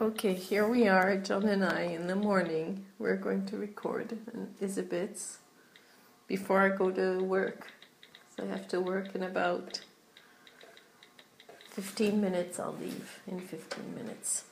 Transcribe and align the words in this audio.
Okay, 0.00 0.32
here 0.32 0.64
we 0.64 0.86
are, 0.86 1.16
Jon 1.16 1.48
and 1.48 1.64
I, 1.64 1.80
in 1.80 2.06
the 2.06 2.14
morning. 2.14 2.86
We're 3.00 3.16
going 3.16 3.46
to 3.46 3.56
record 3.56 4.16
an 4.32 4.54
Isabits 4.60 5.38
before 6.28 6.60
I 6.60 6.68
go 6.68 6.92
to 6.92 7.18
work. 7.18 7.72
So 8.36 8.44
I 8.44 8.46
have 8.46 8.68
to 8.68 8.80
work 8.80 9.16
in 9.16 9.24
about 9.24 9.80
15 11.70 12.20
minutes. 12.20 12.60
I'll 12.60 12.76
leave 12.80 13.18
in 13.26 13.40
15 13.40 13.96
minutes. 13.96 14.44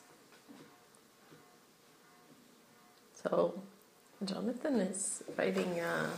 So 3.13 3.61
Jonathan 4.25 4.81
is 4.81 5.23
writing 5.37 5.79
a, 5.79 6.09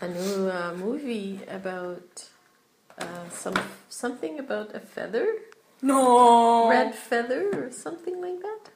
a 0.00 0.08
new 0.08 0.50
uh, 0.50 0.74
movie 0.76 1.38
about 1.46 2.28
uh, 2.98 3.28
some 3.30 3.54
something 3.88 4.40
about 4.40 4.74
a 4.74 4.80
feather 4.80 5.28
No. 5.82 6.68
red 6.68 6.94
feather 6.94 7.66
or 7.66 7.70
something 7.70 8.20
like 8.20 8.40
that. 8.42 8.70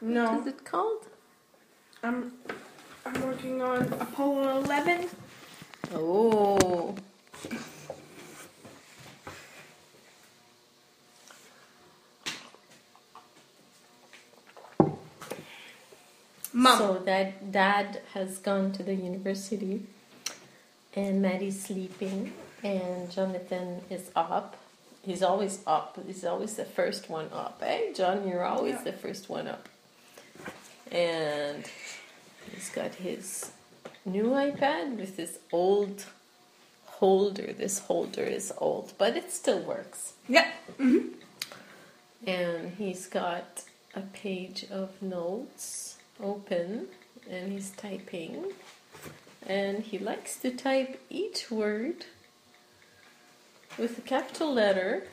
No. 0.00 0.40
is 0.40 0.46
it 0.46 0.64
called? 0.64 1.06
I'm 2.02 2.32
I'm 3.04 3.20
working 3.22 3.60
on 3.62 3.82
Apollo 3.94 4.62
11. 4.64 5.08
Oh, 5.92 6.94
Mom. 16.52 16.78
so 16.78 16.98
that 17.04 17.50
dad 17.50 18.02
has 18.14 18.38
gone 18.38 18.70
to 18.72 18.82
the 18.82 18.94
university, 18.94 19.82
and 20.94 21.20
Maddie's 21.22 21.62
sleeping, 21.64 22.32
and 22.62 23.10
Jonathan 23.10 23.80
is 23.90 24.10
up. 24.14 24.56
He's 25.02 25.22
always 25.22 25.60
up. 25.66 25.98
He's 26.06 26.24
always 26.24 26.54
the 26.56 26.64
first 26.64 27.08
one 27.08 27.28
up. 27.32 27.62
Hey, 27.62 27.92
Jon, 27.94 28.28
you're 28.28 28.44
always 28.44 28.74
Yeah. 28.76 28.82
the 28.84 28.92
first 28.92 29.28
one 29.28 29.46
up. 29.48 29.68
And 30.92 31.64
he's 32.52 32.68
got 32.70 32.94
his 32.96 33.52
new 34.04 34.26
iPad 34.30 34.96
with 34.96 35.16
this 35.16 35.38
old 35.52 36.04
holder. 36.86 37.52
This 37.52 37.78
holder 37.80 38.24
is 38.24 38.52
old, 38.58 38.92
but 38.98 39.16
it 39.16 39.30
still 39.32 39.60
works. 39.60 40.12
yeah. 40.28 40.50
Mm-hmm. 40.78 41.08
And 42.26 42.74
he's 42.76 43.06
got 43.06 43.64
a 43.94 44.00
page 44.00 44.66
of 44.70 45.00
notes 45.00 45.96
open 46.22 46.88
and 47.30 47.52
he's 47.52 47.70
typing. 47.70 48.52
And 49.46 49.78
he 49.82 49.98
likes 49.98 50.36
to 50.40 50.50
type 50.50 51.00
each 51.08 51.50
word 51.50 52.04
with 53.80 53.96
a 53.96 54.02
capital 54.02 54.52
letter, 54.52 55.04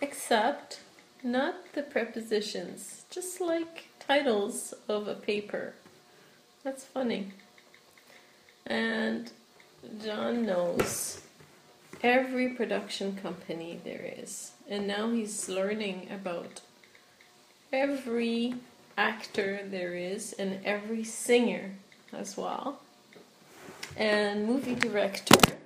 except 0.00 0.80
not 1.22 1.54
the 1.74 1.82
prepositions, 1.82 3.04
just 3.10 3.40
like 3.40 3.88
titles 4.00 4.74
of 4.88 5.06
a 5.06 5.14
paper. 5.14 5.74
That's 6.64 6.84
funny. 6.84 7.32
And 8.66 9.30
Jon 10.04 10.44
knows 10.44 11.22
every 12.02 12.48
production 12.48 13.16
company 13.16 13.80
there 13.84 14.12
is. 14.18 14.50
And 14.68 14.88
now 14.88 15.10
he's 15.10 15.48
learning 15.48 16.08
about 16.10 16.60
every 17.72 18.54
actor 18.96 19.60
there 19.64 19.94
is 19.94 20.32
and 20.32 20.58
every 20.64 21.04
singer 21.04 21.76
as 22.12 22.36
well. 22.36 22.80
And 23.96 24.44
movie 24.44 24.74
director 24.74 25.58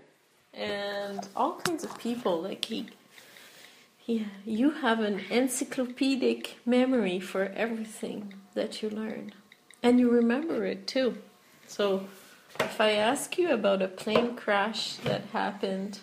all 1.43 1.55
kinds 1.67 1.83
of 1.85 1.99
people 1.99 2.41
like 2.43 2.65
he 2.67 2.87
he 3.99 4.27
you 4.45 4.71
have 4.85 5.01
an 5.01 5.21
encyclopedic 5.31 6.59
memory 6.65 7.19
for 7.21 7.45
everything 7.65 8.35
that 8.55 8.81
you 8.83 8.89
learn 8.91 9.33
and 9.83 9.99
you 10.01 10.09
remember 10.11 10.65
it 10.65 10.87
too. 10.87 11.09
So 11.67 12.07
if 12.61 12.81
I 12.81 12.93
ask 12.93 13.39
you 13.39 13.51
about 13.51 13.83
a 13.83 13.89
plane 13.89 14.37
crash 14.37 14.83
that 15.09 15.23
happened 15.33 16.01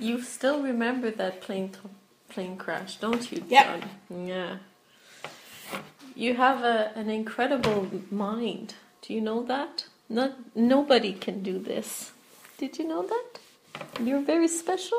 you 0.00 0.22
still 0.22 0.62
remember 0.62 1.10
that 1.10 1.40
plane 1.40 1.70
plane 2.30 2.56
crash, 2.56 2.96
don't 2.96 3.30
you, 3.30 3.42
Yep. 3.48 3.66
Jon? 3.66 4.26
Yeah. 4.26 4.56
You 6.14 6.34
have 6.34 6.62
a, 6.62 6.92
an 6.94 7.08
incredible 7.10 7.88
mind. 8.10 8.74
Do 9.02 9.14
you 9.14 9.20
know 9.20 9.42
that? 9.44 9.84
Not 10.08 10.32
nobody 10.54 11.12
can 11.12 11.42
do 11.42 11.58
this. 11.58 12.12
Did 12.58 12.78
you 12.78 12.86
know 12.86 13.02
that? 13.02 13.40
You're 14.02 14.22
very 14.22 14.48
special. 14.48 14.98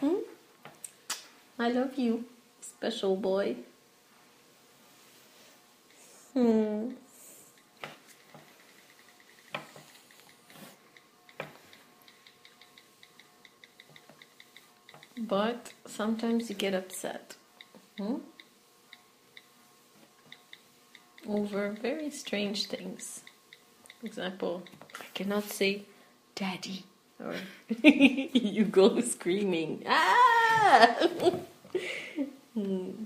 Hmm? 0.00 0.16
I 1.58 1.68
love 1.68 1.96
you, 1.96 2.24
special 2.60 3.16
boy. 3.16 3.56
Hmm. 6.34 6.90
But 15.18 15.72
sometimes 15.86 16.50
you 16.50 16.56
get 16.56 16.74
upset. 16.74 17.36
Hmm? 17.96 18.16
Over 21.26 21.70
very 21.70 22.10
strange 22.10 22.66
things. 22.66 23.22
For 24.00 24.06
example, 24.06 24.62
I 25.00 25.04
cannot 25.14 25.44
say 25.44 25.86
daddy. 26.36 26.84
Or 27.18 27.34
you 27.82 28.64
go 28.64 29.00
screaming. 29.00 29.82
Ah! 29.88 30.96
Hmm. 32.54 33.04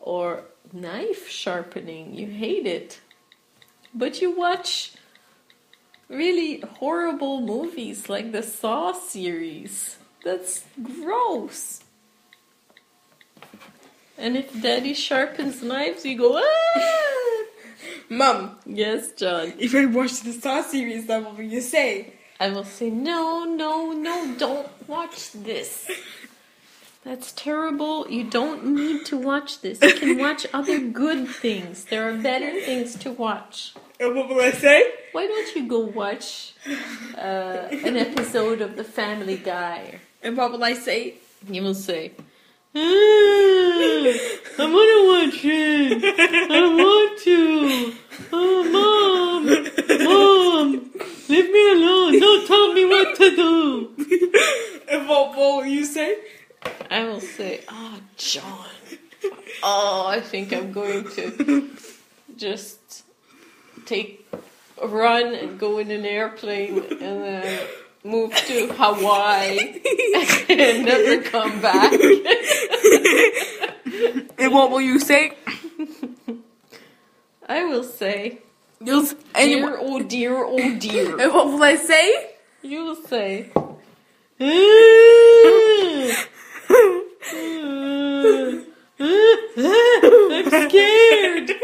or 0.00 0.42
knife 0.72 1.28
sharpening. 1.28 2.12
You 2.12 2.26
hate 2.26 2.66
it. 2.66 2.98
But 3.94 4.20
you 4.20 4.32
watch 4.32 4.94
really 6.08 6.58
horrible 6.78 7.40
movies 7.40 8.08
like 8.08 8.32
the 8.32 8.42
Saw 8.42 8.94
series. 8.94 9.96
That's 10.24 10.64
gross. 10.82 11.84
And 14.18 14.36
if 14.36 14.60
daddy 14.60 14.94
sharpens 14.94 15.62
knives, 15.62 16.04
you 16.04 16.18
go, 16.18 16.42
ah! 16.42 17.11
Mom, 18.16 18.58
Yes, 18.66 19.12
Jon. 19.12 19.54
if 19.58 19.74
I 19.74 19.86
watch 19.86 20.20
the 20.20 20.32
Star 20.32 20.62
series, 20.62 21.06
then 21.06 21.24
what 21.24 21.36
will 21.38 21.44
you 21.44 21.62
say? 21.62 22.12
I 22.38 22.48
will 22.50 22.64
say, 22.64 22.90
no, 22.90 23.44
no, 23.44 23.92
no, 23.92 24.34
don't 24.36 24.68
watch 24.86 25.32
this. 25.32 25.90
That's 27.04 27.32
terrible. 27.32 28.06
You 28.10 28.24
don't 28.24 28.66
need 28.66 29.06
to 29.06 29.16
watch 29.16 29.60
this. 29.62 29.80
You 29.80 29.94
can 29.94 30.18
watch 30.18 30.46
other 30.52 30.78
good 30.78 31.26
things. 31.28 31.84
There 31.86 32.06
are 32.08 32.16
better 32.18 32.52
things 32.60 32.96
to 32.96 33.12
watch. 33.12 33.74
And 33.98 34.14
what 34.14 34.28
will 34.28 34.40
I 34.40 34.50
say? 34.50 34.84
Why 35.12 35.26
don't 35.26 35.56
you 35.56 35.66
go 35.66 35.80
watch 35.80 36.52
uh, 37.16 37.68
an 37.88 37.96
episode 37.96 38.60
of 38.60 38.76
The 38.76 38.84
Family 38.84 39.36
Guy? 39.38 40.00
And 40.22 40.36
what 40.36 40.52
will 40.52 40.62
I 40.62 40.74
say? 40.74 41.14
You 41.48 41.62
will 41.62 41.74
say, 41.74 42.12
"Ah, 42.76 42.78
I 42.78 44.66
want 44.74 44.88
to 44.92 45.00
watch 45.12 45.40
it. 45.44 46.04
I 46.50 46.60
want 46.82 47.18
to. 47.22 47.94
Oh, 48.32 48.62
mom, 48.74 49.44
mom, 50.04 50.70
leave 51.28 51.50
me 51.50 51.72
alone. 51.72 52.20
Don't 52.20 52.46
tell 52.46 52.72
me 52.72 52.84
what 52.84 53.16
to 53.16 53.36
do. 53.36 53.48
And 54.88 55.08
what, 55.08 55.30
what 55.36 55.56
will 55.56 55.66
you 55.66 55.84
say? 55.84 56.16
I 56.90 57.04
will 57.04 57.20
say, 57.20 57.62
oh, 57.68 57.98
Jon. 58.16 58.68
Oh, 59.64 60.06
I 60.08 60.20
think 60.20 60.52
I'm 60.52 60.70
going 60.72 61.04
to 61.10 61.30
just 62.36 63.04
take 63.86 64.26
a 64.80 64.86
run 64.88 65.34
and 65.34 65.58
go 65.58 65.78
in 65.78 65.90
an 65.90 66.04
airplane 66.04 66.78
and 67.00 67.22
then 67.24 67.66
move 68.04 68.34
to 68.34 68.66
Hawaii 68.72 69.80
and 70.48 70.84
never 70.84 71.22
come 71.22 71.60
back. 71.60 71.92
And 74.38 74.52
what 74.52 74.70
will 74.70 74.80
you 74.80 74.98
say? 74.98 75.32
I 77.48 77.64
will 77.64 77.84
say, 77.84 78.38
You'll 78.80 79.02
s- 79.04 79.14
and, 79.34 79.50
you- 79.50 79.58
dear, 79.60 79.76
oh 79.78 80.02
dear, 80.02 80.36
oh 80.44 80.78
dear. 80.78 81.18
and 81.20 81.32
what 81.32 81.46
will 81.46 81.62
I 81.62 81.76
say? 81.76 82.30
You 82.62 82.84
will 82.84 82.96
say, 82.96 83.50
"Ah, 87.94 88.62
I'm 89.00 90.31
scared. 90.52 91.50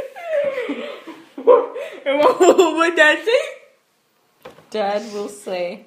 And 2.07 2.19
what, 2.21 2.41
what 2.41 2.77
would 2.77 2.97
Dad 2.97 3.19
say? 3.25 4.51
Dad 4.71 5.13
will 5.13 5.29
say, 5.29 5.85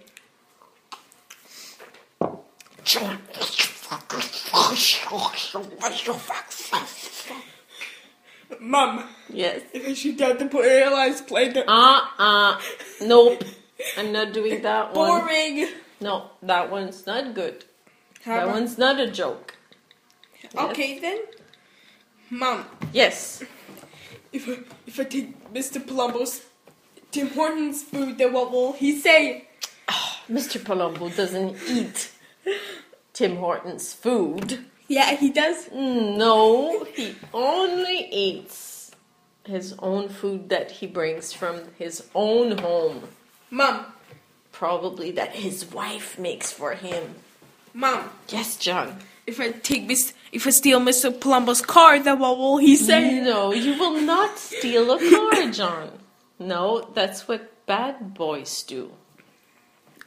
Jon, 2.83 3.17
Mom, 8.59 9.07
yes. 9.29 9.61
if 9.73 9.87
I 9.87 9.93
shoot 9.93 10.17
down 10.17 10.37
the 10.37 10.45
put 10.45 10.65
airlines 10.65 11.21
plane, 11.21 11.53
they're 11.53 11.63
Uh 11.67 12.01
uh. 12.17 12.59
Nope. 13.01 13.43
I'm 13.97 14.11
not 14.11 14.33
doing 14.33 14.61
that 14.61 14.93
one. 14.93 15.21
boring. 15.21 15.67
No, 15.99 16.29
that 16.43 16.69
one's 16.69 17.05
not 17.07 17.33
good. 17.33 17.65
How 18.23 18.35
That 18.35 18.43
about- 18.43 18.55
one's 18.55 18.77
not 18.77 18.99
a 18.99 19.09
joke. 19.09 19.55
Okay 20.55 20.99
then. 20.99 21.19
Mom, 22.31 22.65
Yes. 22.93 23.43
if 24.31 24.47
I, 24.47 24.59
if 24.87 24.99
I 24.99 25.03
take 25.03 25.53
Mr. 25.53 25.85
Palumbo's 25.85 26.41
Tim 27.11 27.27
Hortons 27.29 27.83
food, 27.83 28.17
then 28.17 28.31
what 28.33 28.51
will 28.51 28.71
he 28.73 28.97
say? 28.99 29.47
Mr. 30.29 30.59
Palumbo 30.59 31.13
doesn't 31.15 31.57
eat 31.67 32.09
Tim 33.13 33.35
Hortons 33.35 33.93
food. 33.93 34.65
Yeah, 34.87 35.15
he 35.15 35.29
does. 35.29 35.67
Mm, 35.69 36.17
no, 36.17 36.85
he 36.85 37.15
only 37.33 38.07
eats 38.11 38.91
his 39.45 39.73
own 39.79 40.07
food 40.09 40.47
that 40.49 40.71
he 40.71 40.87
brings 40.87 41.33
from 41.33 41.59
his 41.77 42.07
own 42.15 42.57
home. 42.57 43.03
Mom, 43.49 43.85
Probably 44.53 45.11
that 45.11 45.31
his 45.35 45.65
wife 45.71 46.19
makes 46.19 46.51
for 46.51 46.73
him. 46.75 47.15
Mom, 47.73 48.09
Yes, 48.29 48.57
Jon. 48.57 48.99
if 49.25 49.39
I 49.39 49.51
take 49.51 49.85
Miss, 49.87 50.13
if 50.31 50.47
I 50.47 50.49
steal 50.51 50.79
Mr. 50.79 51.11
Palumbo's 51.11 51.61
car, 51.61 51.99
then 51.99 52.19
what 52.19 52.37
will 52.37 52.57
he 52.57 52.75
say? 52.75 53.19
No, 53.21 53.51
you 53.53 53.77
will 53.77 53.99
not 54.01 54.37
steal 54.37 54.91
a 54.91 54.97
car, 54.97 55.51
Jon. 55.51 55.99
No, 56.39 56.89
that's 56.93 57.27
what 57.27 57.65
bad 57.65 58.13
boys 58.13 58.63
do. 58.63 58.91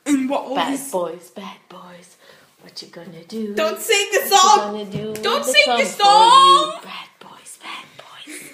And 0.07 0.29
what 0.29 0.49
will 0.49 0.57
Bad 0.57 0.81
boys, 0.91 1.31
bad 1.31 1.57
boys. 1.69 2.17
What 2.61 2.81
you 2.81 2.89
gonna 2.89 3.25
do? 3.25 3.55
Don't 3.55 3.81
sing 3.81 4.09
the 4.13 4.27
song. 4.29 4.73
What 4.73 4.87
you 4.87 4.93
gonna 4.93 5.15
do? 5.15 5.23
Don't 5.23 5.45
sing 5.45 5.63
the 5.67 5.73
come 5.73 5.77
for 5.77 5.83
you? 5.83 5.87
song. 5.87 6.81
Bad 6.83 7.09
boys, 7.21 7.59
bad 7.63 7.85
boys. 7.99 8.51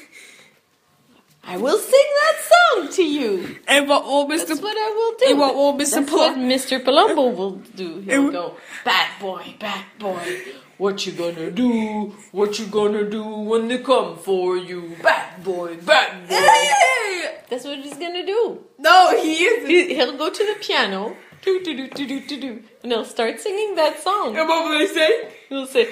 I 1.44 1.56
will 1.56 1.78
sing 1.78 2.08
that 2.22 2.36
song 2.52 2.88
to 2.92 3.02
you. 3.04 3.56
And 3.68 3.88
what 3.88 4.04
will 4.04 4.26
That's 4.26 4.50
Mr. 4.50 4.62
what 4.62 4.76
I 4.76 4.90
will 4.90 5.16
do. 5.18 5.26
And 5.30 5.38
what 5.38 5.54
will 5.54 5.74
Mr. 5.74 5.94
That's 5.94 6.12
what 6.12 6.36
Mr. 6.36 6.82
Palumbo 6.84 7.36
will 7.36 7.56
do. 7.74 8.00
He'll 8.00 8.30
go, 8.30 8.56
bad 8.84 9.08
boy, 9.20 9.54
bad 9.58 9.84
boy. 9.98 10.38
What 10.80 11.04
you 11.06 11.12
gonna 11.12 11.50
do? 11.50 12.14
What 12.32 12.58
you 12.58 12.66
gonna 12.66 13.04
do 13.08 13.22
when 13.22 13.68
they 13.68 13.78
come 13.78 14.16
for 14.16 14.56
you? 14.56 14.96
Bad 15.02 15.44
boy, 15.44 15.76
bad 15.76 16.26
boy. 16.26 16.34
Hey! 16.34 17.36
That's 17.50 17.64
what 17.64 17.78
he's 17.80 17.98
gonna 17.98 18.24
do. 18.24 18.64
No, 18.78 18.96
he 19.20 19.44
isn't. 19.44 19.68
He- 19.68 19.94
He'll 19.94 20.16
go 20.16 20.30
to 20.30 20.44
the 20.50 20.56
piano, 20.58 21.16
do 21.42 21.62
do 21.62 21.76
do 21.76 21.86
do 21.88 22.06
do 22.06 22.20
do 22.26 22.40
do, 22.40 22.62
and 22.82 22.92
he'll 22.92 23.04
start 23.04 23.40
singing 23.40 23.74
that 23.76 24.00
song. 24.02 24.34
And 24.38 24.48
what 24.48 24.64
will 24.64 24.78
I 24.78 24.86
say? 24.86 25.28
He'll 25.50 25.66
say, 25.66 25.88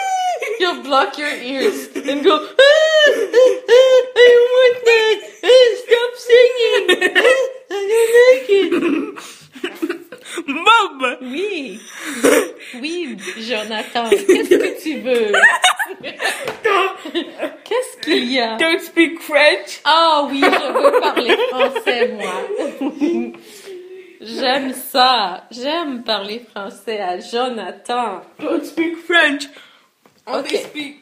you'll 0.60 0.82
block 0.82 1.16
your 1.16 1.30
ears 1.54 1.88
and 1.96 2.22
go, 2.22 2.36
"Ah, 2.36 2.50
ah, 2.50 3.74
ah, 3.76 3.96
I 4.20 4.24
don't 4.34 4.50
want 4.58 4.76
that. 4.90 5.16
Ah, 5.48 5.70
Stop 5.84 6.12
singing. 6.28 6.86
Ah, 7.16 7.32
I 7.70 7.80
don't 7.92 8.12
like 8.28 8.48
it. 9.88 9.97
Mom! 10.46 11.16
Oui, 11.22 11.80
oui, 12.80 13.16
Jonathan, 13.38 14.08
qu'est-ce 14.10 14.48
que 14.50 14.82
tu 14.82 15.00
veux? 15.00 15.32
Qu'est-ce 17.64 17.96
qu'il 18.02 18.32
y 18.32 18.40
a? 18.40 18.56
Don't 18.56 18.80
speak 18.80 19.20
French. 19.20 19.80
Ah 19.84 20.26
oui, 20.30 20.40
je 20.42 20.72
veux 20.72 21.00
parler 21.00 21.36
français, 21.50 22.08
moi. 22.18 22.34
J'aime 24.20 24.72
ça. 24.74 25.44
J'aime 25.50 26.02
parler 26.02 26.44
français 26.50 27.00
à 27.00 27.18
Jonathan. 27.20 28.22
Don't 28.38 28.64
speak 28.64 28.96
French. 29.06 29.44
Only 30.26 30.40
Okay. 30.40 30.58
speak. 30.64 30.96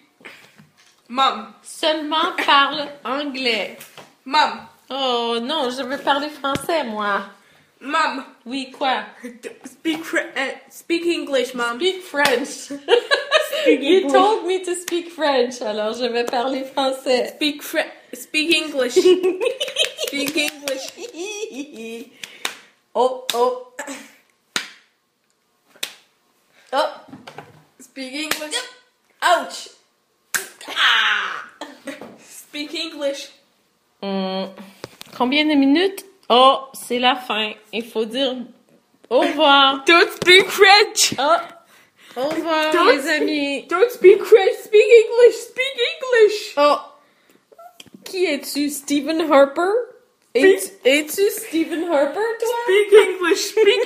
Mom. 1.08 1.52
Seulement 1.62 2.32
parle 2.44 2.86
anglais. 3.04 3.76
Mom. 4.24 4.60
Oh 4.90 5.38
non, 5.42 5.68
je 5.70 5.82
veux 5.82 5.98
parler 5.98 6.28
français, 6.28 6.84
moi. 6.84 7.22
Mom. 7.80 8.24
Oui, 8.44 8.70
quoi? 8.72 9.04
Speak 9.64 10.02
Fr- 10.04 10.32
uh, 10.36 10.50
speak 10.70 11.04
English, 11.06 11.54
Mom. 11.54 11.76
Speak 11.78 12.02
French. 12.02 12.70
you 13.66 14.08
told 14.10 14.46
me 14.46 14.64
to 14.64 14.74
speak 14.74 15.10
French, 15.10 15.60
alors 15.60 15.92
je 15.94 16.06
vais 16.06 16.24
parler 16.24 16.64
français. 16.64 17.34
Speak 17.36 17.62
Fr- 17.62 17.90
Speak 18.14 18.54
English. 18.54 18.94
speak 20.06 20.36
English. 20.36 20.92
oh, 22.94 23.24
oh. 23.34 23.72
Oh, 26.72 27.00
Speak 27.80 28.12
English. 28.12 28.54
ouch. 29.22 29.68
Speak 32.18 32.74
English. 32.74 33.30
Hmm, 34.02 34.46
Combien 35.14 35.48
de 35.48 35.54
minutes? 35.56 36.04
Oh, 36.28 36.60
c'est 36.72 36.98
la 36.98 37.16
fin. 37.16 37.52
Il 37.72 37.84
faut 37.84 38.04
dire 38.04 38.36
au 39.10 39.20
revoir. 39.20 39.84
Don't 39.86 40.10
speak 40.10 40.48
French. 40.48 41.14
Oh, 41.18 41.36
au 42.16 42.28
revoir, 42.28 42.72
Don't 42.72 42.88
les 42.88 43.08
amis. 43.08 43.66
Don't 43.68 43.90
speak 43.90 44.22
French. 44.24 44.56
Speak 44.64 44.82
English. 44.82 45.36
Speak 45.36 45.76
English. 45.94 46.54
Oh, 46.56 46.78
qui 48.04 48.26
es-tu? 48.26 48.70
Stephen 48.70 49.30
Harper? 49.32 49.72
Es-tu 50.34 51.30
Stephen 51.30 51.84
Harper, 51.88 52.26
toi? 52.40 52.48
Speak 52.64 52.92
English. 52.92 53.40
Speak 53.50 53.82